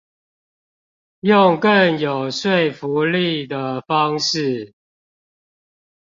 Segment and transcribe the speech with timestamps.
[1.19, 4.73] 用更有說服力的方式